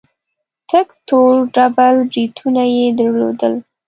تک 0.69 0.87
تور 1.07 1.33
ډبل 1.53 1.95
برېتونه 2.11 2.63
يې 2.75 2.85
درلودل. 2.97 3.53